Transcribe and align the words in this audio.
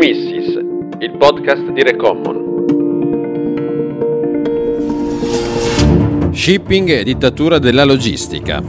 Economissis, 0.00 0.54
il 1.00 1.16
podcast 1.18 1.72
di 1.72 1.82
Recommon. 1.82 2.36
Shipping 6.32 6.90
e 6.90 7.02
dittatura 7.02 7.58
della 7.58 7.82
logistica. 7.82 8.62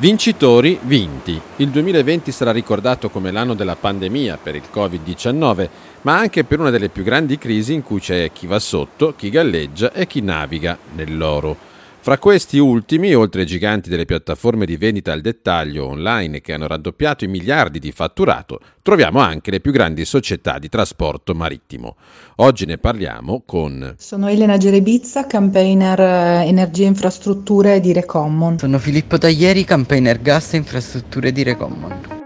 Vincitori 0.00 0.78
vinti. 0.84 1.38
Il 1.56 1.68
2020 1.68 2.32
sarà 2.32 2.52
ricordato 2.52 3.10
come 3.10 3.30
l'anno 3.30 3.52
della 3.52 3.76
pandemia 3.76 4.38
per 4.42 4.54
il 4.54 4.62
Covid-19, 4.72 5.68
ma 6.00 6.16
anche 6.16 6.42
per 6.44 6.58
una 6.58 6.70
delle 6.70 6.88
più 6.88 7.02
grandi 7.02 7.36
crisi 7.36 7.74
in 7.74 7.82
cui 7.82 8.00
c'è 8.00 8.32
chi 8.32 8.46
va 8.46 8.58
sotto, 8.58 9.12
chi 9.14 9.28
galleggia 9.28 9.92
e 9.92 10.06
chi 10.06 10.22
naviga 10.22 10.78
nell'oro. 10.94 11.69
Fra 12.02 12.16
questi 12.16 12.56
ultimi, 12.56 13.12
oltre 13.14 13.42
ai 13.42 13.46
giganti 13.46 13.90
delle 13.90 14.06
piattaforme 14.06 14.64
di 14.64 14.78
vendita 14.78 15.12
al 15.12 15.20
dettaglio 15.20 15.86
online 15.86 16.40
che 16.40 16.54
hanno 16.54 16.66
raddoppiato 16.66 17.24
i 17.24 17.28
miliardi 17.28 17.78
di 17.78 17.92
fatturato, 17.92 18.58
troviamo 18.80 19.20
anche 19.20 19.50
le 19.50 19.60
più 19.60 19.70
grandi 19.70 20.06
società 20.06 20.58
di 20.58 20.70
trasporto 20.70 21.34
marittimo. 21.34 21.96
Oggi 22.36 22.64
ne 22.64 22.78
parliamo 22.78 23.42
con... 23.44 23.96
Sono 23.98 24.28
Elena 24.28 24.56
Gerebizza, 24.56 25.26
campaigner 25.26 26.00
eh, 26.00 26.46
Energia 26.46 26.84
e 26.84 26.86
Infrastrutture 26.86 27.80
di 27.80 27.92
Recommon. 27.92 28.58
Sono 28.58 28.78
Filippo 28.78 29.18
Taglieri, 29.18 29.64
campaigner 29.64 30.22
Gas 30.22 30.54
e 30.54 30.56
Infrastrutture 30.56 31.32
di 31.32 31.42
Recommon. 31.42 32.19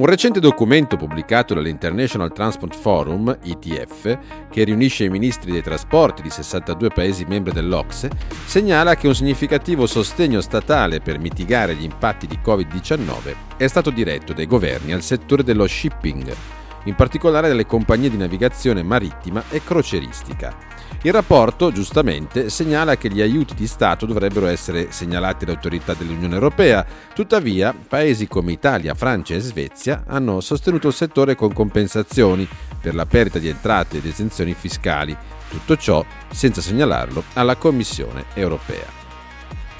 Un 0.00 0.06
recente 0.06 0.40
documento 0.40 0.96
pubblicato 0.96 1.52
dall'International 1.52 2.32
Transport 2.32 2.74
Forum, 2.74 3.38
ITF, 3.42 4.18
che 4.50 4.64
riunisce 4.64 5.04
i 5.04 5.10
ministri 5.10 5.52
dei 5.52 5.60
trasporti 5.60 6.22
di 6.22 6.30
62 6.30 6.88
Paesi 6.88 7.26
membri 7.26 7.52
dell'Ocse, 7.52 8.10
segnala 8.46 8.94
che 8.94 9.08
un 9.08 9.14
significativo 9.14 9.86
sostegno 9.86 10.40
statale 10.40 11.00
per 11.00 11.18
mitigare 11.18 11.74
gli 11.74 11.82
impatti 11.82 12.26
di 12.26 12.38
Covid-19 12.42 13.34
è 13.58 13.66
stato 13.66 13.90
diretto 13.90 14.32
dai 14.32 14.46
governi 14.46 14.94
al 14.94 15.02
settore 15.02 15.44
dello 15.44 15.66
shipping, 15.66 16.34
in 16.84 16.94
particolare 16.94 17.48
dalle 17.48 17.66
compagnie 17.66 18.10
di 18.10 18.16
navigazione 18.16 18.82
marittima 18.82 19.42
e 19.50 19.62
croceristica. 19.62 20.68
Il 21.02 21.12
rapporto, 21.12 21.72
giustamente, 21.72 22.50
segnala 22.50 22.98
che 22.98 23.08
gli 23.08 23.22
aiuti 23.22 23.54
di 23.54 23.66
Stato 23.66 24.04
dovrebbero 24.04 24.46
essere 24.46 24.92
segnalati 24.92 25.44
alle 25.44 25.54
autorità 25.54 25.94
dell'Unione 25.94 26.34
Europea, 26.34 26.84
tuttavia 27.14 27.74
paesi 27.88 28.28
come 28.28 28.52
Italia, 28.52 28.94
Francia 28.94 29.34
e 29.34 29.40
Svezia 29.40 30.04
hanno 30.06 30.40
sostenuto 30.40 30.88
il 30.88 30.94
settore 30.94 31.34
con 31.34 31.54
compensazioni 31.54 32.46
per 32.80 32.94
la 32.94 33.06
perdita 33.06 33.38
di 33.38 33.48
entrate 33.48 33.96
ed 33.96 34.04
esenzioni 34.04 34.52
fiscali, 34.52 35.16
tutto 35.48 35.76
ciò 35.76 36.04
senza 36.30 36.60
segnalarlo 36.60 37.24
alla 37.32 37.56
Commissione 37.56 38.24
europea. 38.34 39.09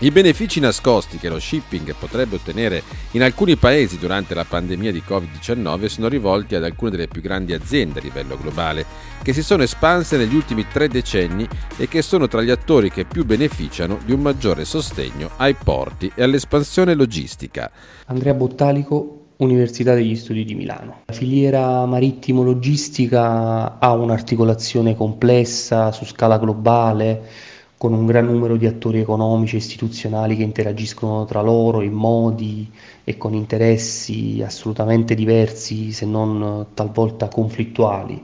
I 0.03 0.11
benefici 0.11 0.61
nascosti 0.61 1.19
che 1.19 1.29
lo 1.29 1.39
shipping 1.39 1.95
potrebbe 1.95 2.37
ottenere 2.37 2.83
in 3.11 3.23
alcuni 3.23 3.56
paesi 3.56 3.98
durante 3.98 4.34
la 4.34 4.47
pandemia 4.47 4.91
di 4.91 5.03
Covid-19 5.07 5.84
sono 5.89 6.09
rivolti 6.09 6.55
ad 6.55 6.65
alcune 6.65 6.92
delle 6.92 7.07
più 7.07 7.20
grandi 7.20 7.53
aziende 7.53 7.98
a 7.98 8.03
livello 8.03 8.39
globale, 8.39 8.87
che 9.23 9.34
si 9.34 9.42
sono 9.42 9.62
espanse 9.62 10.17
negli 10.17 10.34
ultimi 10.34 10.67
tre 10.67 10.89
decenni 10.89 11.47
e 11.77 11.87
che 11.87 12.01
sono 12.01 12.29
tra 12.29 12.41
gli 12.41 12.48
attori 12.48 12.91
che 12.91 13.05
più 13.05 13.27
beneficiano 13.27 13.98
di 14.03 14.12
un 14.12 14.23
maggiore 14.23 14.65
sostegno 14.65 15.33
ai 15.37 15.53
porti 15.53 16.11
e 16.14 16.23
all'espansione 16.23 16.95
logistica. 16.95 17.70
Andrea 18.07 18.33
Bottalico, 18.33 19.33
Università 19.37 19.92
degli 19.92 20.17
Studi 20.17 20.45
di 20.45 20.55
Milano. 20.55 21.03
La 21.05 21.12
filiera 21.12 21.85
marittimo-logistica 21.85 23.79
ha 23.79 23.92
un'articolazione 23.92 24.97
complessa 24.97 25.92
su 25.92 26.07
scala 26.07 26.39
globale 26.39 27.48
con 27.81 27.95
un 27.95 28.05
gran 28.05 28.27
numero 28.27 28.56
di 28.56 28.67
attori 28.67 29.00
economici 29.00 29.55
e 29.55 29.58
istituzionali 29.61 30.36
che 30.36 30.42
interagiscono 30.42 31.24
tra 31.24 31.41
loro 31.41 31.80
in 31.80 31.95
modi 31.95 32.70
e 33.05 33.17
con 33.17 33.33
interessi 33.33 34.42
assolutamente 34.45 35.14
diversi, 35.14 35.91
se 35.91 36.05
non 36.05 36.67
talvolta 36.74 37.29
conflittuali. 37.29 38.23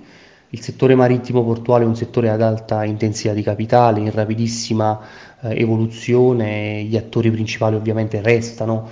Il 0.50 0.60
settore 0.60 0.94
marittimo 0.94 1.42
portuale 1.42 1.84
è 1.84 1.86
un 1.86 1.96
settore 1.96 2.28
ad 2.28 2.42
alta 2.42 2.84
intensità 2.84 3.32
di 3.32 3.40
capitale, 3.40 4.00
in 4.00 4.10
rapidissima 4.10 5.00
eh, 5.40 5.58
evoluzione, 5.58 6.82
gli 6.82 6.96
attori 6.98 7.30
principali 7.30 7.76
ovviamente 7.76 8.20
restano 8.20 8.86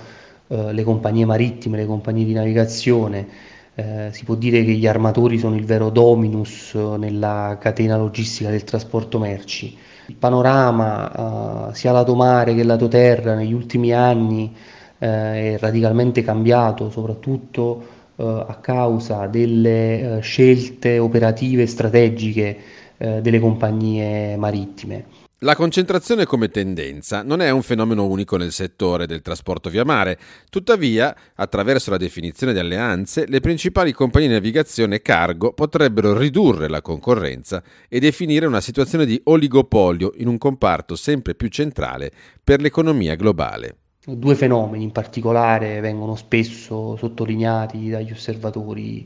eh, 0.47 0.73
le 0.73 0.83
compagnie 0.83 1.25
marittime, 1.25 1.77
le 1.77 1.85
compagnie 1.85 2.25
di 2.25 2.33
navigazione, 2.33 3.27
eh, 3.75 4.09
si 4.11 4.23
può 4.23 4.35
dire 4.35 4.63
che 4.63 4.71
gli 4.71 4.87
armatori 4.87 5.37
sono 5.37 5.55
il 5.55 5.65
vero 5.65 5.89
dominus 5.89 6.73
nella 6.73 7.57
catena 7.59 7.97
logistica 7.97 8.49
del 8.49 8.63
trasporto 8.63 9.19
merci. 9.19 9.77
Il 10.07 10.15
panorama, 10.15 11.69
eh, 11.71 11.75
sia 11.75 11.91
lato 11.91 12.15
mare 12.15 12.55
che 12.55 12.63
lato 12.63 12.87
terra, 12.87 13.35
negli 13.35 13.53
ultimi 13.53 13.91
anni 13.91 14.53
eh, 14.97 15.55
è 15.55 15.57
radicalmente 15.59 16.23
cambiato, 16.23 16.89
soprattutto 16.89 17.85
eh, 18.15 18.45
a 18.47 18.55
causa 18.61 19.27
delle 19.27 20.17
eh, 20.17 20.21
scelte 20.21 20.99
operative 20.99 21.63
e 21.63 21.67
strategiche 21.67 22.57
eh, 22.97 23.21
delle 23.21 23.39
compagnie 23.39 24.37
marittime. 24.37 25.24
La 25.39 25.53
concentrazione 25.53 26.25
come 26.25 26.47
tendenza 26.47 27.21
non 27.21 27.41
è 27.41 27.49
un 27.49 27.61
fenomeno 27.61 28.05
unico 28.05 28.37
nel 28.37 28.53
settore 28.53 29.05
del 29.05 29.21
trasporto 29.21 29.69
via 29.69 29.83
mare, 29.83 30.17
tuttavia, 30.49 31.13
attraverso 31.35 31.91
la 31.91 31.97
definizione 31.97 32.53
di 32.53 32.59
alleanze, 32.59 33.25
le 33.27 33.41
principali 33.41 33.91
compagnie 33.91 34.27
di 34.27 34.33
navigazione 34.33 35.01
cargo 35.01 35.51
potrebbero 35.51 36.17
ridurre 36.17 36.69
la 36.69 36.81
concorrenza 36.81 37.61
e 37.89 37.99
definire 37.99 38.45
una 38.45 38.61
situazione 38.61 39.05
di 39.05 39.19
oligopolio 39.25 40.13
in 40.19 40.29
un 40.29 40.37
comparto 40.37 40.95
sempre 40.95 41.35
più 41.35 41.49
centrale 41.49 42.13
per 42.41 42.61
l'economia 42.61 43.15
globale. 43.15 43.75
Due 44.05 44.35
fenomeni 44.35 44.85
in 44.85 44.93
particolare 44.93 45.81
vengono 45.81 46.15
spesso 46.15 46.95
sottolineati 46.95 47.89
dagli 47.89 48.11
osservatori 48.11 49.05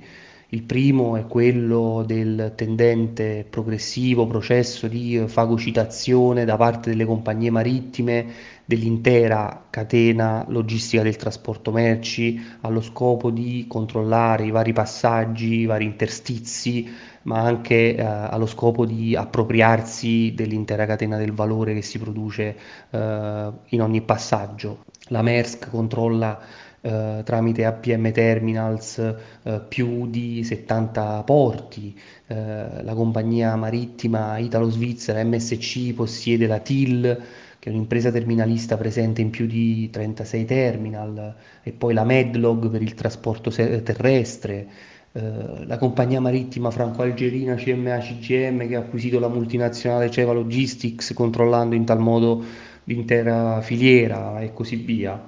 il 0.51 0.63
primo 0.63 1.15
è 1.15 1.27
quello 1.27 2.03
del 2.07 2.53
tendente 2.55 3.45
progressivo 3.47 4.25
processo 4.25 4.87
di 4.87 5.23
fagocitazione 5.27 6.43
da 6.43 6.57
parte 6.57 6.89
delle 6.89 7.05
compagnie 7.05 7.51
marittime 7.51 8.25
dell'intera 8.65 9.65
catena 9.69 10.45
logistica 10.49 11.03
del 11.03 11.17
trasporto 11.17 11.71
merci 11.71 12.41
allo 12.61 12.81
scopo 12.81 13.29
di 13.29 13.65
controllare 13.67 14.45
i 14.45 14.51
vari 14.51 14.73
passaggi, 14.73 15.59
i 15.59 15.65
vari 15.67 15.85
interstizi, 15.85 16.87
ma 17.23 17.41
anche 17.41 17.95
eh, 17.95 18.01
allo 18.01 18.47
scopo 18.47 18.87
di 18.87 19.15
appropriarsi 19.15 20.33
dell'intera 20.35 20.87
catena 20.87 21.17
del 21.17 21.31
valore 21.31 21.75
che 21.75 21.83
si 21.83 21.99
produce 21.99 22.57
eh, 22.89 23.51
in 23.67 23.81
ogni 23.83 24.01
passaggio. 24.01 24.85
La 25.09 25.21
Maersk 25.21 25.69
controlla 25.69 26.39
eh, 26.81 27.21
tramite 27.23 27.65
APM 27.65 28.11
Terminals 28.11 28.97
eh, 29.43 29.61
più 29.67 30.07
di 30.09 30.43
70 30.43 31.23
porti, 31.23 31.97
eh, 32.27 32.83
la 32.83 32.93
compagnia 32.93 33.55
marittima 33.55 34.37
italo-svizzera 34.37 35.23
MSC 35.23 35.93
possiede 35.93 36.47
la 36.47 36.59
TIL 36.59 37.23
che 37.59 37.69
è 37.69 37.73
un'impresa 37.73 38.09
terminalista 38.09 38.77
presente 38.77 39.19
in 39.21 39.29
più 39.29 39.45
di 39.45 39.89
36 39.89 40.45
terminal 40.45 41.35
e 41.61 41.71
poi 41.73 41.93
la 41.93 42.05
Medlog 42.05 42.69
per 42.69 42.81
il 42.81 42.93
trasporto 42.93 43.51
terrestre. 43.51 44.67
Uh, 45.11 45.65
la 45.65 45.79
compagnia 45.79 46.19
marittima 46.21 46.69
franco-algerina 46.69 47.55
CMA 47.55 47.97
CGM 47.97 48.67
che 48.67 48.75
ha 48.75 48.79
acquisito 48.79 49.19
la 49.19 49.27
multinazionale 49.27 50.11
Ceva 50.11 50.33
Logistics 50.33 51.13
controllando 51.15 51.73
in 51.73 51.83
tal 51.83 51.97
modo 51.97 52.43
l'intera 52.83 53.59
filiera 53.61 54.39
e 54.39 54.53
così 54.53 54.75
via. 54.75 55.19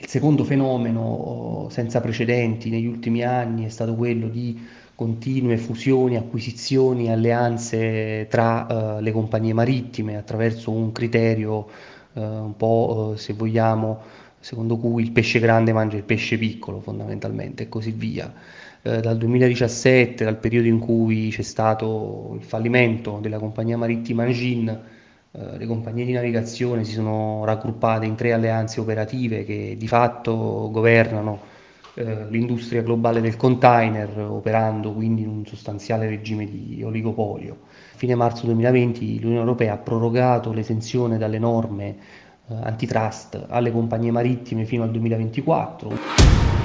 Il 0.00 0.06
secondo 0.06 0.44
fenomeno 0.44 1.66
senza 1.70 2.00
precedenti 2.00 2.70
negli 2.70 2.86
ultimi 2.86 3.24
anni 3.24 3.64
è 3.64 3.68
stato 3.68 3.96
quello 3.96 4.28
di 4.28 4.56
continue 4.94 5.56
fusioni, 5.56 6.16
acquisizioni, 6.16 7.10
alleanze 7.10 8.28
tra 8.30 8.96
uh, 8.98 9.02
le 9.02 9.10
compagnie 9.10 9.52
marittime 9.52 10.16
attraverso 10.16 10.70
un 10.70 10.92
criterio 10.92 11.68
uh, 12.12 12.20
un 12.20 12.54
po' 12.56 13.10
uh, 13.10 13.16
se 13.16 13.32
vogliamo 13.32 14.00
secondo 14.38 14.76
cui 14.76 15.02
il 15.02 15.10
pesce 15.10 15.40
grande 15.40 15.72
mangia 15.72 15.96
il 15.96 16.04
pesce 16.04 16.38
piccolo 16.38 16.80
fondamentalmente 16.80 17.64
e 17.64 17.68
così 17.68 17.90
via. 17.90 18.32
dal 18.82 19.18
2017, 19.18 20.22
dal 20.24 20.36
periodo 20.36 20.68
in 20.68 20.78
cui 20.78 21.30
c'è 21.30 21.42
stato 21.42 22.36
il 22.38 22.44
fallimento 22.44 23.18
della 23.20 23.40
compagnia 23.40 23.76
marittima 23.76 24.22
Angin, 24.22 24.80
le 25.30 25.66
compagnie 25.66 26.04
di 26.04 26.12
navigazione 26.12 26.84
si 26.84 26.92
sono 26.92 27.44
raggruppate 27.44 28.06
in 28.06 28.14
tre 28.14 28.32
alleanze 28.32 28.80
operative 28.80 29.44
che 29.44 29.76
di 29.78 29.86
fatto 29.86 30.70
governano 30.72 31.56
eh, 31.98 32.26
l'industria 32.28 32.82
globale 32.82 33.20
del 33.20 33.36
container, 33.36 34.18
operando 34.20 34.92
quindi 34.92 35.22
in 35.22 35.28
un 35.28 35.46
sostanziale 35.46 36.08
regime 36.08 36.48
di 36.48 36.80
oligopolio. 36.84 37.58
A 37.94 37.96
fine 37.96 38.14
marzo 38.14 38.46
2020 38.46 39.20
l'Unione 39.20 39.40
Europea 39.40 39.72
ha 39.72 39.78
prorogato 39.78 40.52
l'esenzione 40.52 41.18
dalle 41.18 41.40
norme 41.40 41.96
eh, 42.48 42.54
antitrust 42.54 43.46
alle 43.48 43.72
compagnie 43.72 44.12
marittime 44.12 44.64
fino 44.64 44.84
al 44.84 44.92
2024. 44.92 46.57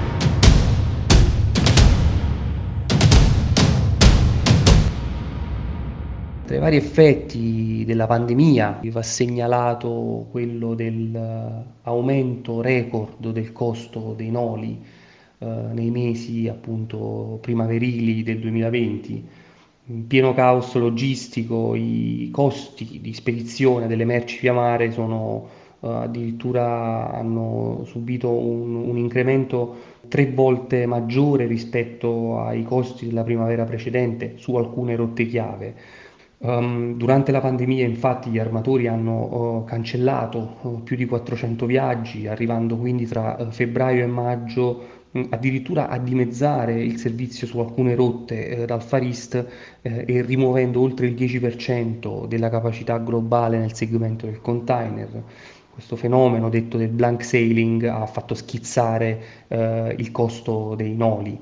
Tra 6.53 6.61
i 6.61 6.65
vari 6.65 6.77
effetti 6.77 7.83
della 7.83 8.05
pandemia 8.05 8.81
va 8.83 9.01
segnalato 9.01 10.27
quello 10.29 10.75
dell'aumento 10.75 12.61
record 12.61 13.31
del 13.31 13.51
costo 13.51 14.13
dei 14.15 14.29
noli 14.29 14.79
eh, 15.39 15.45
nei 15.45 15.89
mesi 15.89 16.47
appunto 16.47 17.39
primaverili 17.41 18.21
del 18.21 18.37
2020 18.37 19.27
in 19.85 20.05
pieno 20.05 20.35
caos 20.35 20.75
logistico, 20.75 21.73
i 21.73 22.29
costi 22.31 22.99
di 23.01 23.13
spedizione 23.13 23.87
delle 23.87 24.05
merci 24.05 24.37
via 24.39 24.53
mare 24.53 24.91
sono 24.91 25.47
uh, 25.79 25.87
addirittura 25.87 27.11
hanno 27.11 27.81
subito 27.85 28.29
un, 28.29 28.75
un, 28.75 28.95
incremento 28.95 29.75
tre 30.07 30.31
volte 30.31 30.85
maggiore 30.85 31.47
rispetto 31.47 32.39
ai 32.39 32.63
costi 32.63 33.07
della 33.07 33.23
primavera 33.23 33.63
precedente 33.65 34.35
su 34.37 34.55
alcune 34.55 34.95
rotte 34.95 35.25
chiave. 35.25 35.75
Um, 36.45 36.97
durante 36.97 37.31
la 37.31 37.39
pandemia 37.39 37.85
infatti 37.85 38.29
gli 38.29 38.37
armatori 38.37 38.87
hanno 38.87 39.61
uh, 39.61 39.63
cancellato 39.63 40.57
uh, 40.63 40.83
più 40.83 40.97
di 40.97 41.05
400 41.05 41.65
viaggi, 41.65 42.27
arrivando 42.27 42.75
quindi 42.75 43.05
tra 43.05 43.49
febbraio 43.49 44.03
e 44.03 44.07
maggio 44.07 44.83
addirittura 45.29 45.87
a 45.87 45.97
dimezzare 45.97 46.83
il 46.83 46.97
servizio 46.97 47.47
su 47.47 47.59
alcune 47.59 47.95
rotte 47.95 48.49
eh, 48.49 48.65
dal 48.65 48.81
Far 48.83 49.03
East 49.03 49.45
eh, 49.81 50.03
e 50.05 50.21
rimuovendo 50.21 50.81
oltre 50.81 51.07
il 51.07 51.13
10% 51.13 52.27
della 52.27 52.49
capacità 52.49 52.97
globale 52.97 53.57
nel 53.57 53.73
segmento 53.73 54.25
del 54.25 54.41
container. 54.41 55.23
Questo 55.71 55.95
fenomeno 55.95 56.49
detto 56.49 56.77
del 56.77 56.89
blank 56.89 57.23
sailing 57.23 57.85
ha 57.85 58.05
fatto 58.05 58.35
schizzare 58.35 59.45
il 59.47 60.11
costo 60.11 60.75
dei 60.75 60.93
noli. 60.93 61.39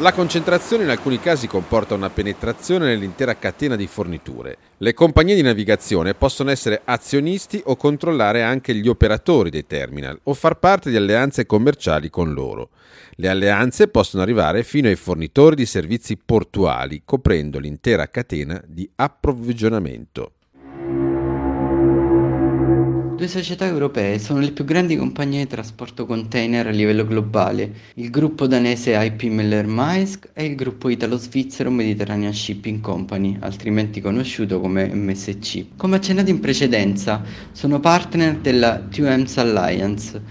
La 0.00 0.12
concentrazione 0.12 0.84
in 0.84 0.90
alcuni 0.90 1.18
casi 1.18 1.48
comporta 1.48 1.94
una 1.94 2.08
penetrazione 2.08 2.86
nell'intera 2.86 3.34
catena 3.34 3.74
di 3.74 3.88
forniture. 3.88 4.56
Le 4.76 4.94
compagnie 4.94 5.34
di 5.34 5.42
navigazione 5.42 6.14
possono 6.14 6.52
essere 6.52 6.82
azionisti 6.84 7.60
o 7.64 7.74
controllare 7.74 8.44
anche 8.44 8.76
gli 8.76 8.86
operatori 8.86 9.50
dei 9.50 9.66
terminal 9.66 10.16
o 10.22 10.34
far 10.34 10.60
parte 10.60 10.90
di 10.90 10.96
alleanze 10.96 11.46
commerciali 11.46 12.10
con 12.10 12.32
loro. 12.32 12.70
Le 13.16 13.28
alleanze 13.28 13.88
possono 13.88 14.22
arrivare 14.22 14.62
fino 14.62 14.86
ai 14.86 14.94
fornitori 14.94 15.56
di 15.56 15.66
servizi 15.66 16.16
portuali, 16.16 17.02
coprendo 17.04 17.58
l'intera 17.58 18.06
catena 18.06 18.62
di 18.64 18.88
approvvigionamento. 18.94 20.34
Due 23.18 23.26
società 23.26 23.66
europee 23.66 24.20
sono 24.20 24.38
le 24.38 24.52
più 24.52 24.64
grandi 24.64 24.94
compagnie 24.94 25.40
di 25.40 25.48
trasporto 25.48 26.06
container 26.06 26.68
a 26.68 26.70
livello 26.70 27.04
globale, 27.04 27.72
il 27.94 28.10
gruppo 28.10 28.46
danese 28.46 28.94
IP 28.94 29.24
Møller 29.24 29.66
Maersk 29.66 30.28
e 30.34 30.44
il 30.44 30.54
gruppo 30.54 30.88
italo-svizzero 30.88 31.68
Mediterranean 31.68 32.32
Shipping 32.32 32.80
Company, 32.80 33.36
altrimenti 33.40 34.00
conosciuto 34.00 34.60
come 34.60 34.94
MSC. 34.94 35.64
Come 35.76 35.96
accennato 35.96 36.30
in 36.30 36.38
precedenza, 36.38 37.20
sono 37.50 37.80
partner 37.80 38.36
della 38.36 38.86
2M's 38.88 39.36
Alliance, 39.40 40.22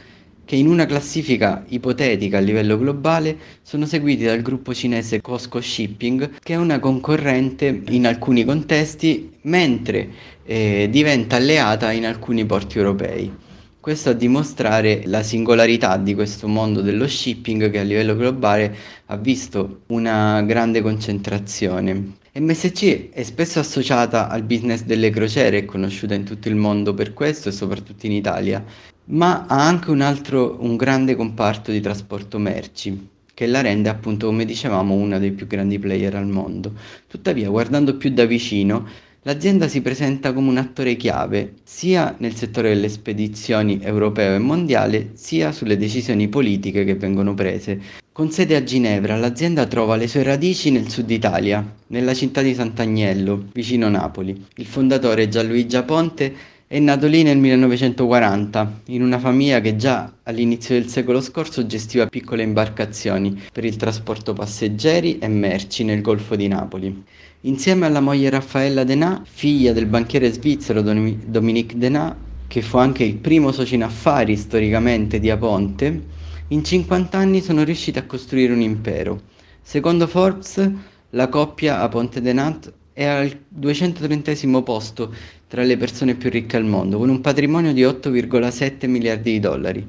che 0.45 0.55
in 0.55 0.67
una 0.67 0.85
classifica 0.85 1.65
ipotetica 1.67 2.37
a 2.37 2.39
livello 2.39 2.77
globale 2.77 3.37
sono 3.63 3.85
seguiti 3.85 4.23
dal 4.23 4.41
gruppo 4.41 4.73
cinese 4.73 5.19
Cosco 5.19 5.59
Shipping, 5.59 6.39
che 6.39 6.53
è 6.53 6.55
una 6.55 6.79
concorrente 6.79 7.81
in 7.89 8.07
alcuni 8.07 8.45
contesti, 8.45 9.36
mentre 9.47 10.09
eh, 10.45 10.87
diventa 10.89 11.35
alleata 11.35 11.91
in 11.91 12.05
alcuni 12.05 12.45
porti 12.45 12.77
europei. 12.77 13.45
Questo 13.79 14.09
a 14.09 14.13
dimostrare 14.13 15.03
la 15.05 15.23
singolarità 15.23 15.97
di 15.97 16.13
questo 16.13 16.47
mondo 16.47 16.81
dello 16.81 17.07
shipping 17.07 17.69
che 17.69 17.79
a 17.79 17.83
livello 17.83 18.15
globale 18.15 18.75
ha 19.05 19.15
visto 19.15 19.81
una 19.87 20.41
grande 20.41 20.81
concentrazione. 20.81 22.15
MSC 22.33 23.09
è 23.11 23.23
spesso 23.23 23.59
associata 23.59 24.27
al 24.27 24.43
business 24.43 24.83
delle 24.83 25.09
crociere, 25.09 25.59
è 25.59 25.65
conosciuta 25.65 26.13
in 26.13 26.23
tutto 26.23 26.49
il 26.49 26.55
mondo 26.55 26.93
per 26.93 27.13
questo 27.13 27.49
e 27.49 27.53
soprattutto 27.53 28.05
in 28.05 28.11
Italia, 28.11 28.63
ma 29.05 29.45
ha 29.47 29.65
anche 29.65 29.89
un 29.89 30.01
altro, 30.01 30.57
un 30.59 30.75
grande 30.75 31.15
comparto 31.15 31.71
di 31.71 31.79
trasporto 31.79 32.37
merci, 32.37 33.09
che 33.33 33.47
la 33.47 33.61
rende 33.61 33.87
appunto, 33.89 34.27
come 34.27 34.45
dicevamo, 34.45 34.93
uno 34.93 35.17
dei 35.17 35.31
più 35.31 35.47
grandi 35.47 35.79
player 35.79 36.15
al 36.15 36.27
mondo. 36.27 36.73
Tuttavia, 37.07 37.49
guardando 37.49 37.95
più 37.95 38.11
da 38.11 38.25
vicino, 38.25 38.87
l'azienda 39.27 39.67
si 39.67 39.81
presenta 39.81 40.31
come 40.31 40.47
un 40.47 40.55
attore 40.55 40.95
chiave 40.95 41.55
sia 41.63 42.15
nel 42.19 42.33
settore 42.33 42.69
delle 42.69 42.87
spedizioni 42.87 43.81
europeo 43.83 44.35
e 44.35 44.39
mondiale, 44.39 45.09
sia 45.15 45.51
sulle 45.51 45.75
decisioni 45.75 46.29
politiche 46.29 46.85
che 46.85 46.95
vengono 46.95 47.33
prese. 47.33 47.77
Con 48.13 48.31
sede 48.31 48.55
a 48.55 48.63
Ginevra, 48.63 49.17
l'azienda 49.17 49.65
trova 49.65 49.97
le 49.97 50.07
sue 50.07 50.23
radici 50.23 50.71
nel 50.71 50.89
sud 50.89 51.09
Italia, 51.09 51.61
nella 51.87 52.13
città 52.13 52.41
di 52.41 52.53
Sant'Agnello, 52.53 53.47
vicino 53.51 53.89
Napoli. 53.89 54.45
Il 54.55 54.65
fondatore 54.65 55.27
Gianluigi 55.27 55.83
Ponte 55.83 56.33
è 56.65 56.79
nato 56.79 57.07
lì 57.07 57.21
nel 57.21 57.37
1940, 57.37 58.81
in 58.85 59.01
una 59.01 59.19
famiglia 59.19 59.59
che 59.59 59.75
già 59.75 60.11
all'inizio 60.23 60.75
del 60.75 60.87
secolo 60.87 61.19
scorso 61.19 61.65
gestiva 61.65 62.07
piccole 62.07 62.43
imbarcazioni 62.43 63.41
per 63.51 63.65
il 63.65 63.75
trasporto 63.75 64.31
passeggeri 64.31 65.17
e 65.19 65.27
merci 65.27 65.83
nel 65.83 66.01
Golfo 66.01 66.37
di 66.37 66.47
Napoli. 66.47 67.03
Insieme 67.41 67.85
alla 67.85 67.99
moglie 67.99 68.31
Raffaella 68.31 68.83
Denà, 68.83 69.21
figlia 69.23 69.71
del 69.71 69.85
banchiere 69.85 70.31
svizzero 70.31 70.81
Dominique 70.81 71.77
Denà, 71.77 72.17
che 72.47 72.63
fu 72.63 72.77
anche 72.77 73.03
il 73.03 73.17
primo 73.17 73.51
socio 73.51 73.75
in 73.75 73.83
affari 73.83 74.35
storicamente 74.35 75.19
di 75.19 75.29
Aponte, 75.29 76.03
in 76.47 76.63
50 76.63 77.15
anni 77.15 77.41
sono 77.41 77.63
riusciti 77.63 77.99
a 77.99 78.07
costruire 78.07 78.53
un 78.53 78.61
impero. 78.61 79.21
Secondo 79.61 80.07
Forbes, 80.07 80.67
la 81.11 81.29
coppia 81.29 81.81
Aponte 81.81 82.21
Denat 82.21 82.73
è 82.91 83.03
al 83.05 83.39
230 83.47 84.61
posto 84.63 85.13
tra 85.47 85.61
le 85.61 85.77
persone 85.77 86.15
più 86.15 86.31
ricche 86.31 86.57
al 86.57 86.65
mondo, 86.65 86.97
con 86.97 87.09
un 87.09 87.21
patrimonio 87.21 87.71
di 87.71 87.83
8,7 87.83 88.89
miliardi 88.89 89.33
di 89.33 89.39
dollari. 89.39 89.87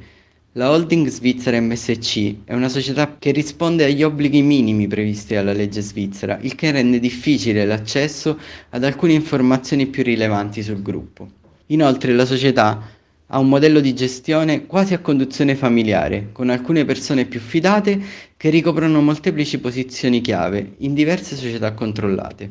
La 0.58 0.72
holding 0.72 1.06
svizzera 1.06 1.60
MSC 1.60 2.38
è 2.42 2.52
una 2.52 2.68
società 2.68 3.14
che 3.16 3.30
risponde 3.30 3.84
agli 3.84 4.02
obblighi 4.02 4.42
minimi 4.42 4.88
previsti 4.88 5.34
dalla 5.34 5.52
legge 5.52 5.80
svizzera, 5.82 6.36
il 6.40 6.56
che 6.56 6.72
rende 6.72 6.98
difficile 6.98 7.64
l'accesso 7.64 8.36
ad 8.70 8.82
alcune 8.82 9.12
informazioni 9.12 9.86
più 9.86 10.02
rilevanti 10.02 10.64
sul 10.64 10.82
gruppo. 10.82 11.28
Inoltre 11.66 12.12
la 12.12 12.24
società 12.24 12.82
ha 13.24 13.38
un 13.38 13.48
modello 13.48 13.78
di 13.78 13.94
gestione 13.94 14.66
quasi 14.66 14.94
a 14.94 14.98
conduzione 14.98 15.54
familiare, 15.54 16.30
con 16.32 16.50
alcune 16.50 16.84
persone 16.84 17.26
più 17.26 17.38
fidate 17.38 18.00
che 18.36 18.50
ricoprono 18.50 19.00
molteplici 19.00 19.60
posizioni 19.60 20.20
chiave 20.20 20.72
in 20.78 20.92
diverse 20.92 21.36
società 21.36 21.72
controllate. 21.72 22.50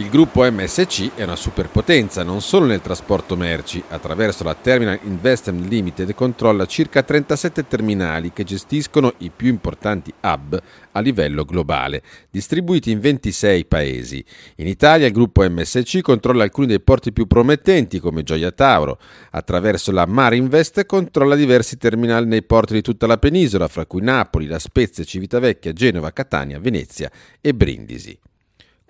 Il 0.00 0.08
gruppo 0.08 0.50
MSC 0.50 1.14
è 1.14 1.24
una 1.24 1.36
superpotenza 1.36 2.22
non 2.22 2.40
solo 2.40 2.64
nel 2.64 2.80
trasporto 2.80 3.36
merci, 3.36 3.84
attraverso 3.86 4.44
la 4.44 4.54
Terminal 4.54 4.98
Investment 5.02 5.68
Limited 5.68 6.14
controlla 6.14 6.64
circa 6.64 7.02
37 7.02 7.66
terminali 7.66 8.32
che 8.32 8.42
gestiscono 8.42 9.12
i 9.18 9.30
più 9.30 9.48
importanti 9.48 10.10
hub 10.22 10.58
a 10.92 11.00
livello 11.00 11.44
globale, 11.44 12.02
distribuiti 12.30 12.90
in 12.90 12.98
26 12.98 13.66
paesi. 13.66 14.24
In 14.56 14.68
Italia 14.68 15.06
il 15.06 15.12
gruppo 15.12 15.46
MSC 15.46 16.00
controlla 16.00 16.44
alcuni 16.44 16.68
dei 16.68 16.80
porti 16.80 17.12
più 17.12 17.26
promettenti 17.26 18.00
come 18.00 18.22
Gioia 18.22 18.52
Tauro, 18.52 18.98
attraverso 19.32 19.92
la 19.92 20.06
Marinvest 20.06 20.86
controlla 20.86 21.34
diversi 21.34 21.76
terminali 21.76 22.24
nei 22.24 22.42
porti 22.42 22.72
di 22.72 22.80
tutta 22.80 23.06
la 23.06 23.18
penisola, 23.18 23.68
fra 23.68 23.84
cui 23.84 24.00
Napoli, 24.00 24.46
La 24.46 24.58
Spezia, 24.58 25.04
Civitavecchia, 25.04 25.74
Genova, 25.74 26.10
Catania, 26.10 26.58
Venezia 26.58 27.10
e 27.38 27.52
Brindisi. 27.52 28.18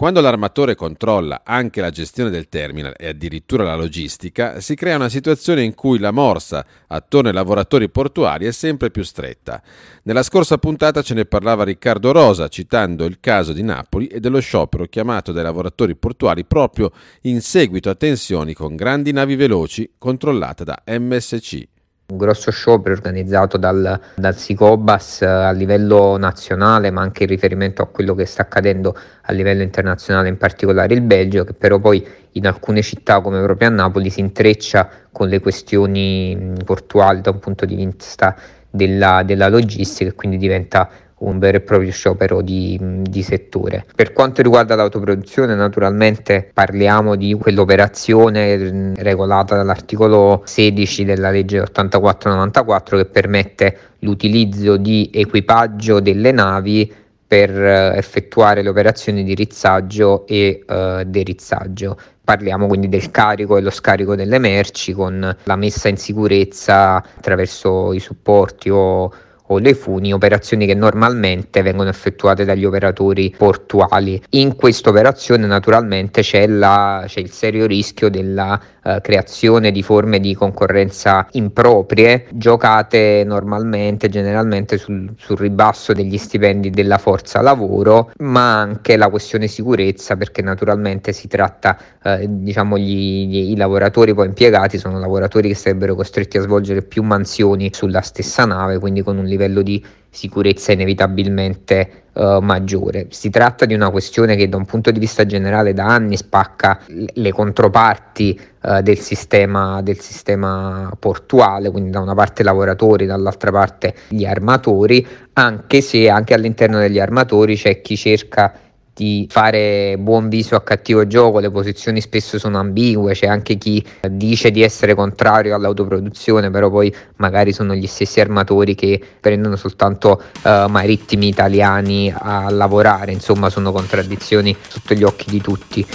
Quando 0.01 0.23
l'armatore 0.23 0.77
controlla 0.77 1.43
anche 1.45 1.83
la 1.83 1.91
gestione 1.91 2.31
del 2.31 2.49
terminal 2.49 2.95
e 2.97 3.09
addirittura 3.09 3.65
la 3.65 3.75
logistica, 3.75 4.59
si 4.59 4.75
crea 4.75 4.97
una 4.97 5.11
situazione 5.11 5.63
in 5.63 5.75
cui 5.75 5.99
la 5.99 6.11
morsa 6.11 6.65
attorno 6.87 7.29
ai 7.29 7.35
lavoratori 7.35 7.91
portuali 7.91 8.47
è 8.47 8.51
sempre 8.51 8.91
più 8.91 9.03
stretta. 9.03 9.63
Nella 10.05 10.23
scorsa 10.23 10.57
puntata 10.57 11.03
ce 11.03 11.13
ne 11.13 11.27
parlava 11.27 11.65
Riccardo 11.65 12.13
Rosa, 12.13 12.49
citando 12.49 13.05
il 13.05 13.19
caso 13.21 13.53
di 13.53 13.63
Napoli 13.63 14.07
e 14.07 14.21
dello 14.21 14.41
sciopero 14.41 14.87
chiamato 14.87 15.33
dai 15.33 15.43
lavoratori 15.43 15.95
portuali 15.95 16.47
proprio 16.47 16.93
in 17.25 17.43
seguito 17.43 17.91
a 17.91 17.95
tensioni 17.95 18.55
con 18.55 18.77
grandi 18.77 19.13
navi 19.13 19.37
veloci 19.37 19.97
controllate 19.99 20.65
da 20.65 20.83
MSC 20.87 21.80
un 22.11 22.17
grosso 22.17 22.51
sciopero 22.51 22.95
organizzato 22.95 23.57
dal, 23.57 23.99
dal 24.17 24.37
Sicobas 24.37 25.23
eh, 25.23 25.27
a 25.27 25.51
livello 25.53 26.17
nazionale, 26.17 26.91
ma 26.91 27.03
anche 27.03 27.23
in 27.23 27.29
riferimento 27.29 27.83
a 27.83 27.87
quello 27.87 28.15
che 28.15 28.27
sta 28.27 28.43
accadendo 28.43 28.97
a 29.23 29.33
livello 29.33 29.63
internazionale, 29.63 30.29
in 30.29 30.37
particolare 30.37 30.95
il 30.95 31.03
Belgio, 31.03 31.45
che 31.45 31.53
però 31.53 31.79
poi 31.79 32.07
in 32.33 32.47
alcune 32.47 32.83
città 32.83 33.21
come 33.21 33.43
proprio 33.43 33.69
a 33.69 33.73
Napoli 33.73 34.11
si 34.11 34.21
intreccia 34.21 34.89
con 35.11 35.29
le 35.29 35.41
questioni 35.41 36.55
portuali 36.65 37.21
da 37.21 37.31
un 37.31 37.39
punto 37.39 37.65
di 37.65 37.75
vista 37.75 38.37
della, 38.71 39.23
della 39.25 39.49
logistica 39.49 40.11
e 40.11 40.15
quindi 40.15 40.37
diventa 40.37 40.89
un 41.21 41.39
vero 41.39 41.59
e 41.59 41.61
proprio 41.61 41.91
sciopero 41.91 42.41
di, 42.41 42.79
di, 42.81 43.23
settore. 43.23 43.85
Per 43.95 44.13
quanto 44.13 44.43
riguarda 44.43 44.75
l'autoproduzione, 44.75 45.55
naturalmente 45.55 46.51
parliamo 46.53 47.17
di 47.17 47.35
quell'operazione 47.35 48.95
regolata 48.97 49.57
dall'articolo 49.57 50.43
16 50.45 51.05
della 51.05 51.31
legge 51.31 51.61
8494 51.61 52.97
che 52.97 53.05
permette 53.07 53.79
l'utilizzo 54.01 54.77
di 54.77 55.11
equipaggio 55.13 56.01
delle 56.01 56.33
navi 56.33 56.93
per 57.31 57.51
eh, 57.51 57.97
effettuare 57.97 58.63
le 58.63 58.71
operazioni 58.71 59.23
di 59.23 59.35
rizzaggio 59.35 60.27
e 60.27 60.65
uh, 60.67 61.05
derizzaggio. 61.05 61.97
Parliamo 62.25 62.67
quindi 62.67 62.89
del 62.89 63.13
carico 63.13 63.57
e 63.57 63.61
lo 63.61 63.71
scarico 63.71 64.17
delle 64.17 64.39
merci 64.39 64.93
con 64.93 65.37
la 65.45 65.57
messa 65.57 65.89
in 65.89 65.97
sicurezza 65.97 66.97
attraverso 66.97 67.93
i 67.93 68.01
supporti 68.01 68.69
o 68.69 69.13
o 69.53 69.59
le 69.59 69.75
funi, 69.75 70.13
operazioni 70.13 70.67
che 70.67 70.75
normalmente 70.75 71.63
vengono 71.63 71.89
effettuate 71.89 72.45
dagli 72.45 72.65
operatori 72.65 73.35
portuali. 73.37 74.21
In 74.31 74.55
questa 74.57 74.91
operazione 74.91 75.47
naturalmente 75.47 76.23
c'è, 76.23 76.47
la, 76.47 77.05
c'è 77.07 77.21
il 77.21 77.31
serio 77.31 77.67
rischio 77.67 78.09
della 78.09 78.61
uh, 78.83 79.01
creazione 79.01 79.71
di 79.71 79.83
forme 79.83 80.21
di 80.21 80.35
concorrenza 80.35 81.27
improprie 81.33 82.27
giocate 82.33 83.23
normalmente, 83.25 84.09
generalmente 84.09 84.79
sul, 84.79 85.13
sul 85.17 85.39
ribasso 85.39 85.93
degli 85.93 86.19
stipendi 86.19 86.71
della 86.71 86.99
forza 86.99 87.41
lavoro, 87.41 88.13
ma 88.19 88.61
anche 88.61 88.97
la 88.97 89.09
questione 89.09 89.47
sicurezza 89.47 90.17
perché 90.17 90.43
naturalmente 90.43 91.13
si 91.13 91.29
tratta, 91.29 91.77
uh, 92.03 92.19
diciamo, 92.27 92.79
gli, 92.79 93.27
gli, 93.27 93.51
i 93.51 93.57
lavoratori 93.57 94.15
poi 94.15 94.27
impiegati 94.27 94.79
sono 94.79 94.99
lavoratori 94.99 95.49
che 95.49 95.55
sarebbero 95.55 95.95
costretti 95.95 96.39
a 96.39 96.43
svolgere 96.43 96.83
più 96.83 97.03
mansioni 97.03 97.71
sulla 97.73 98.01
stessa 98.01 98.45
nave, 98.45 98.79
quindi 98.79 99.03
con 99.03 99.19
un 99.19 99.25
livello 99.25 99.63
di 99.63 99.83
sicurezza 100.11 100.73
inevitabilmente 100.73 102.03
uh, 102.13 102.41
maggiore. 102.41 103.07
Si 103.11 103.31
tratta 103.31 103.65
di 103.65 103.75
una 103.75 103.91
questione 103.91 104.35
che 104.37 104.49
da 104.49 104.57
un 104.57 104.65
punto 104.65 104.91
di 104.91 104.99
vista 104.99 105.25
generale 105.25 105.73
da 105.73 105.87
anni 105.87 106.17
spacca 106.17 106.81
le 106.87 107.33
controparti 107.33 108.39
uh, 108.63 108.81
del, 108.81 108.99
sistema, 108.99 109.81
del 109.83 110.01
sistema 110.01 110.93
portuale, 110.99 111.71
quindi 111.71 111.91
da 111.91 112.01
una 112.01 112.15
parte 112.15 112.43
i 112.43 112.45
lavoratori, 112.45 113.07
dall'altra 113.07 113.51
parte 113.51 113.95
gli 114.09 114.25
armatori, 114.25 115.07
anche 115.35 115.81
se 115.81 116.09
anche 116.11 116.35
all'interno 116.35 116.79
degli 116.79 116.99
armatori 116.99 117.57
c'è 117.57 117.81
chi 117.81 117.97
cerca 117.97 118.53
di 119.01 119.27
fare 119.31 119.97
buon 119.99 120.29
viso 120.29 120.57
a 120.57 120.61
cattivo 120.61 121.07
gioco, 121.07 121.39
le 121.39 121.51
posizioni 121.51 122.03
spesso 122.03 122.39
sono 122.39 122.59
ambigue, 122.59 123.15
c'è 123.15 123.27
anche 123.27 123.57
chi 123.57 123.83
dice 124.11 124.51
di 124.51 124.61
essere 124.63 124.95
contrario 124.95 125.55
all'autoproduzione, 125.55 126.51
però 126.51 126.69
poi 126.69 126.95
magari 127.17 127.55
sono 127.55 127.75
gli 127.75 127.87
stessi 127.87 128.21
armatori 128.21 128.75
che 128.75 129.01
prendono 129.19 129.57
soltanto 129.57 130.23
uh, 130.43 130.67
marittimi 130.69 131.29
italiani 131.29 132.13
a 132.15 132.51
lavorare, 132.51 133.13
insomma 133.13 133.49
sono 133.49 133.73
contraddizioni 133.73 134.55
sotto 134.69 134.93
gli 134.93 135.03
occhi 135.03 135.31
di 135.31 135.41
tutti. 135.41 135.87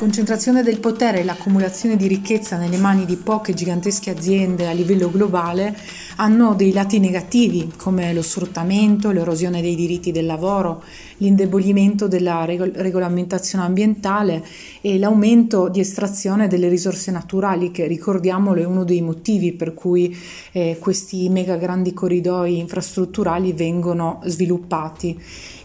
concentrazione 0.00 0.62
del 0.62 0.80
potere 0.80 1.20
e 1.20 1.24
l'accumulazione 1.24 1.94
di 1.94 2.06
ricchezza 2.06 2.56
nelle 2.56 2.78
mani 2.78 3.04
di 3.04 3.16
poche 3.16 3.52
gigantesche 3.52 4.08
aziende 4.08 4.66
a 4.66 4.72
livello 4.72 5.10
globale 5.10 5.76
hanno 6.20 6.54
dei 6.54 6.72
lati 6.72 6.98
negativi 6.98 7.72
come 7.76 8.12
lo 8.12 8.20
sfruttamento, 8.20 9.10
l'erosione 9.10 9.62
dei 9.62 9.74
diritti 9.74 10.12
del 10.12 10.26
lavoro, 10.26 10.82
l'indebolimento 11.20 12.06
della 12.06 12.44
regol- 12.44 12.72
regolamentazione 12.74 13.64
ambientale 13.64 14.44
e 14.82 14.98
l'aumento 14.98 15.68
di 15.68 15.80
estrazione 15.80 16.48
delle 16.48 16.68
risorse 16.68 17.10
naturali 17.10 17.70
che 17.70 17.86
ricordiamolo 17.86 18.60
è 18.60 18.64
uno 18.64 18.84
dei 18.84 19.00
motivi 19.00 19.52
per 19.52 19.72
cui 19.72 20.14
eh, 20.52 20.76
questi 20.78 21.28
mega 21.28 21.56
grandi 21.56 21.94
corridoi 21.94 22.58
infrastrutturali 22.58 23.52
vengono 23.52 24.20
sviluppati. 24.24 25.18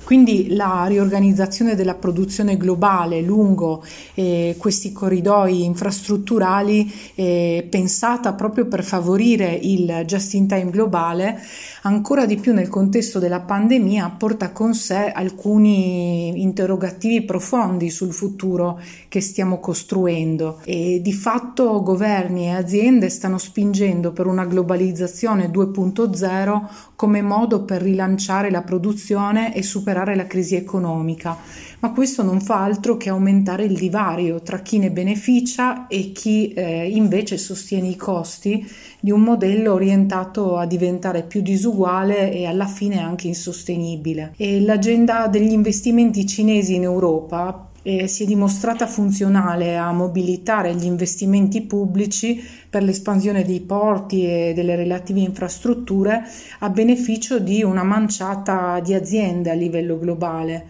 Quindi 0.05 0.53
la 0.53 0.85
riorganizzazione 0.87 1.73
della 1.73 1.95
produzione 1.95 2.57
globale 2.57 3.21
lungo 3.21 3.83
eh, 4.13 4.55
questi 4.55 4.91
corridoi 4.91 5.63
infrastrutturali 5.63 6.93
eh, 7.15 7.65
pensata 7.67 8.33
proprio 8.33 8.67
per 8.67 8.83
favorire 8.83 9.51
il 9.59 10.03
just 10.05 10.35
in 10.35 10.47
time 10.47 10.69
globale, 10.69 11.41
ancora 11.81 12.27
di 12.27 12.37
più 12.37 12.53
nel 12.53 12.67
contesto 12.67 13.17
della 13.17 13.39
pandemia, 13.39 14.13
porta 14.15 14.51
con 14.51 14.75
sé 14.75 15.11
alcuni 15.45 16.41
interrogativi 16.41 17.23
profondi 17.23 17.91
sul 17.91 18.11
futuro 18.11 18.79
che 19.07 19.21
stiamo 19.21 19.59
costruendo. 19.59 20.59
E 20.65 20.99
di 21.03 21.13
fatto 21.13 21.83
governi 21.83 22.45
e 22.45 22.49
aziende 22.49 23.09
stanno 23.09 23.37
spingendo 23.37 24.11
per 24.11 24.25
una 24.25 24.45
globalizzazione 24.45 25.51
2.0 25.51 26.61
come 26.95 27.21
modo 27.21 27.63
per 27.63 27.83
rilanciare 27.83 28.49
la 28.49 28.63
produzione 28.63 29.53
e 29.53 29.61
superare 29.61 30.15
la 30.15 30.25
crisi 30.25 30.55
economica, 30.55 31.37
ma 31.79 31.91
questo 31.91 32.23
non 32.23 32.41
fa 32.41 32.63
altro 32.63 32.97
che 32.97 33.09
aumentare 33.09 33.65
il 33.65 33.75
divario 33.75 34.41
tra 34.41 34.59
chi 34.59 34.79
ne 34.79 34.91
beneficia 34.91 35.87
e 35.87 36.11
chi 36.11 36.53
eh, 36.53 36.89
invece 36.89 37.37
sostiene 37.37 37.87
i 37.87 37.95
costi 37.95 38.65
di 38.99 39.11
un 39.11 39.21
modello 39.21 39.73
orientato 39.73 40.57
a 40.57 40.65
diventare 40.65 41.23
più 41.23 41.41
disuguale 41.41 42.31
e 42.31 42.45
alla 42.45 42.67
fine 42.67 42.99
anche 42.99 43.27
insostenibile. 43.27 44.33
E 44.37 44.61
l'agenda 44.61 45.27
degli 45.27 45.51
investimenti 45.51 46.25
cinesi 46.25 46.75
in 46.75 46.83
Europa 46.83 47.69
eh, 47.87 48.07
si 48.07 48.23
è 48.23 48.25
dimostrata 48.25 48.87
funzionale 48.87 49.77
a 49.77 49.91
mobilitare 49.91 50.73
gli 50.73 50.85
investimenti 50.85 51.61
pubblici 51.61 52.43
per 52.67 52.81
l'espansione 52.81 53.45
dei 53.45 53.59
porti 53.61 54.25
e 54.25 54.53
delle 54.55 54.75
relative 54.75 55.19
infrastrutture 55.19 56.23
a 56.59 56.69
beneficio 56.71 57.37
di 57.37 57.61
una 57.61 57.83
manciata 57.83 58.79
di 58.79 58.95
aziende 58.95 59.51
a 59.51 59.53
livello 59.53 59.99
globale. 59.99 60.65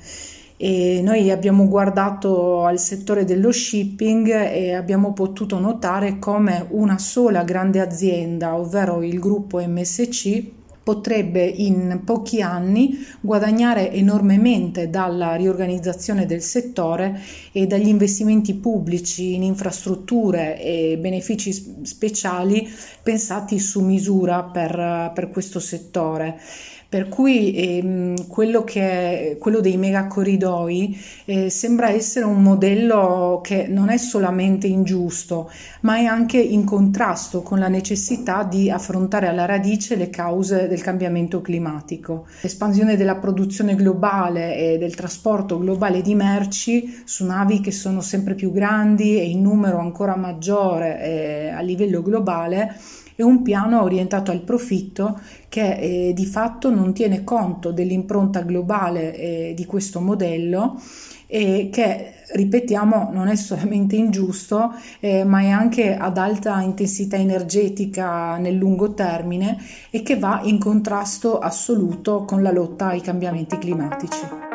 E 0.58 1.02
noi 1.04 1.32
abbiamo 1.32 1.68
guardato 1.68 2.64
al 2.64 2.80
settore 2.80 3.26
dello 3.26 3.52
shipping 3.52 4.30
e 4.30 4.74
abbiamo 4.74 5.12
potuto 5.12 5.60
notare 5.60 6.18
come 6.18 6.66
una 6.70 6.98
sola 6.98 7.44
grande 7.44 7.82
azienda, 7.82 8.56
ovvero 8.56 9.04
il 9.04 9.20
gruppo 9.20 9.60
MSC, 9.60 10.54
potrebbe 10.86 11.44
in 11.44 12.02
pochi 12.06 12.44
anni 12.44 13.04
guadagnare 13.20 13.92
enormemente 13.92 14.92
dalla 14.92 15.34
riorganizzazione 15.34 16.28
del 16.28 16.44
settore 16.44 17.20
e 17.52 17.66
dagli 17.66 17.88
investimenti 17.88 18.54
pubblici 18.54 19.34
in 19.34 19.42
infrastrutture 19.42 20.62
e 20.62 21.00
benefici 21.00 21.84
speciali 21.84 22.70
pensati 23.02 23.58
su 23.58 23.82
misura 23.82 24.44
per, 24.44 25.12
per 25.14 25.30
questo 25.30 25.60
settore. 25.60 26.40
Per 26.88 27.10
cui 27.10 27.54
ehm, 27.56 28.27
quello, 28.27 28.65
è, 28.65 29.38
quello 29.39 29.60
dei 29.60 29.77
megacorridoi 29.77 30.98
eh, 31.25 31.50
sembra 31.50 31.89
essere 31.89 32.25
un 32.25 32.42
modello 32.42 33.42
che 33.44 33.68
non 33.68 33.89
è 33.89 33.98
solamente 33.98 34.68
ingiusto, 34.68 35.51
ma 35.82 35.98
è 35.98 36.06
anche 36.06 36.38
in 36.38 36.63
contrasto 36.63 37.42
con 37.42 37.60
la 37.60 37.68
necessità 37.68 38.44
di 38.44 38.70
affrontare 38.70 39.27
alla 39.27 39.46
radice 39.46 39.96
le 39.96 40.10
cause 40.10 40.68
del 40.68 40.82
cambiamento 40.82 41.42
climatico. 41.42 42.27
L'espansione 42.42 42.96
della 42.96 43.15
produzione 43.15 43.75
globale 43.75 44.56
e 44.56 44.77
del 44.77 44.96
trasporto 44.96 45.60
globale 45.60 46.01
di 46.01 46.15
merci 46.15 47.01
su 47.04 47.25
navi 47.25 47.62
che 47.62 47.72
sono 47.72 48.01
sempre 48.01 48.36
più 48.36 48.51
grandi 48.51 49.20
e 49.20 49.30
in 49.30 49.42
numero 49.42 49.80
ancora 49.80 50.15
maggiore 50.15 51.01
eh, 51.01 51.50
a 51.50 51.62
livello 51.62 52.01
globale 52.01 52.75
è 53.16 53.22
un 53.22 53.42
piano 53.42 53.82
orientato 53.82 54.32
al 54.32 54.42
profitto 54.42 55.20
che 55.48 56.10
eh, 56.10 56.14
di 56.14 56.26
fatto 56.26 56.70
non 56.70 56.94
tiene 56.94 57.24
conto 57.24 57.72
dell'impronta 57.72 58.42
globale 58.42 59.16
eh, 59.16 59.54
di 59.56 59.66
questo 59.66 60.02
modello 60.02 60.80
e 61.28 61.70
che 61.72 62.14
ripetiamo 62.34 63.10
non 63.12 63.28
è 63.28 63.36
solamente 63.36 63.96
ingiusto 63.96 64.74
eh, 65.00 65.24
ma 65.24 65.42
è 65.42 65.50
anche 65.50 65.96
ad 65.96 66.18
alta 66.18 66.62
intensità 66.62 67.16
energetica 67.18 68.38
nel 68.38 68.56
lungo 68.56 68.94
termine 68.94 69.58
e 69.90 70.02
che 70.04 70.18
va 70.18 70.42
in 70.44 70.60
contrasto 70.60 71.40
assoluto 71.40 72.26
con 72.26 72.42
la 72.42 72.52
lotta 72.52 72.88
ai 72.88 73.02
cambiamenti 73.02 73.58
climatici. 73.58 74.55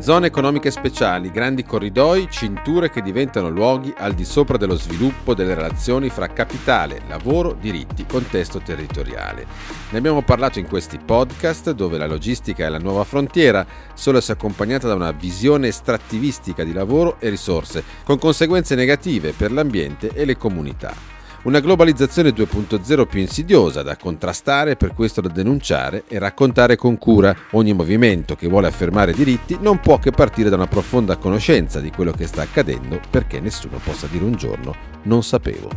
Zone 0.00 0.28
economiche 0.28 0.70
speciali, 0.70 1.30
grandi 1.30 1.62
corridoi, 1.62 2.26
cinture 2.30 2.88
che 2.88 3.02
diventano 3.02 3.50
luoghi 3.50 3.92
al 3.98 4.14
di 4.14 4.24
sopra 4.24 4.56
dello 4.56 4.74
sviluppo 4.74 5.34
delle 5.34 5.52
relazioni 5.52 6.08
fra 6.08 6.28
capitale, 6.28 7.02
lavoro, 7.06 7.52
diritti, 7.52 8.06
contesto 8.06 8.60
territoriale. 8.60 9.44
Ne 9.90 9.98
abbiamo 9.98 10.22
parlato 10.22 10.58
in 10.58 10.66
questi 10.66 10.98
podcast 10.98 11.72
dove 11.72 11.98
la 11.98 12.06
logistica 12.06 12.64
è 12.64 12.70
la 12.70 12.78
nuova 12.78 13.04
frontiera, 13.04 13.66
solo 13.92 14.22
se 14.22 14.32
accompagnata 14.32 14.88
da 14.88 14.94
una 14.94 15.12
visione 15.12 15.68
estrattivistica 15.68 16.64
di 16.64 16.72
lavoro 16.72 17.16
e 17.18 17.28
risorse, 17.28 17.84
con 18.02 18.18
conseguenze 18.18 18.74
negative 18.74 19.32
per 19.32 19.52
l'ambiente 19.52 20.12
e 20.14 20.24
le 20.24 20.38
comunità. 20.38 21.19
Una 21.42 21.60
globalizzazione 21.60 22.30
2.0 22.30 23.06
più 23.06 23.18
insidiosa 23.18 23.82
da 23.82 23.96
contrastare, 23.96 24.76
per 24.76 24.92
questo 24.92 25.22
da 25.22 25.30
denunciare 25.30 26.04
e 26.06 26.18
raccontare 26.18 26.76
con 26.76 26.98
cura. 26.98 27.34
Ogni 27.52 27.72
movimento 27.72 28.36
che 28.36 28.46
vuole 28.46 28.66
affermare 28.66 29.14
diritti 29.14 29.56
non 29.58 29.80
può 29.80 29.98
che 29.98 30.10
partire 30.10 30.50
da 30.50 30.56
una 30.56 30.66
profonda 30.66 31.16
conoscenza 31.16 31.80
di 31.80 31.90
quello 31.90 32.12
che 32.12 32.26
sta 32.26 32.42
accadendo 32.42 33.00
perché 33.08 33.40
nessuno 33.40 33.80
possa 33.82 34.06
dire 34.06 34.22
un 34.22 34.34
giorno 34.34 34.74
non 35.04 35.22
sapevo. 35.22 35.70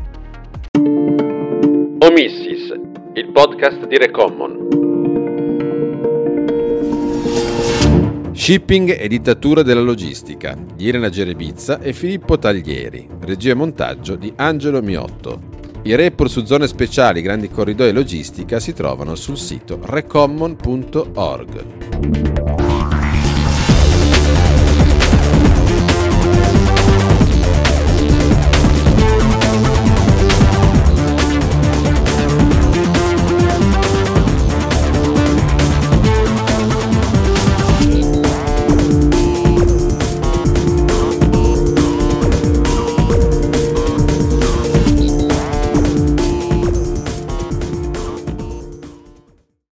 Omissis, 1.99 2.73
il 3.13 3.31
podcast 3.31 3.87
di 3.87 3.97
Recommon. 3.97 4.91
Shipping 8.33 8.99
e 8.99 9.07
dittatura 9.07 9.61
della 9.61 9.79
logistica 9.79 10.57
di 10.75 10.83
Irena 10.83 11.07
Gerebizza 11.07 11.79
e 11.79 11.93
Filippo 11.93 12.37
Taglieri, 12.37 13.07
regia 13.21 13.51
e 13.51 13.53
montaggio 13.55 14.17
di 14.17 14.33
Angelo 14.35 14.81
Miotto. 14.81 15.52
I 15.85 15.95
report 15.95 16.29
su 16.29 16.45
zone 16.45 16.65
speciali, 16.67 17.21
grandi 17.21 17.49
corridoi 17.49 17.89
e 17.89 17.91
logistica 17.91 18.61
si 18.61 18.71
trovano 18.71 19.15
sul 19.15 19.37
sito 19.37 19.81
recommon.org. 19.83 20.63